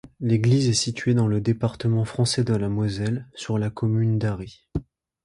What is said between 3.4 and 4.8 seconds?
la commune d'Arry.